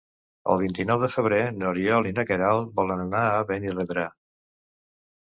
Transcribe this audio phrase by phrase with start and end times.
[0.53, 4.11] El vint-i-nou de febrer n'Oriol i na Queralt volen anar a Benirredrà.